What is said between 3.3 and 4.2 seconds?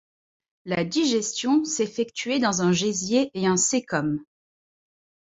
et un cæcum.